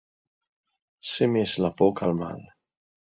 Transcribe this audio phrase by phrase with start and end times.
[1.09, 2.43] Ser més la por que el mal.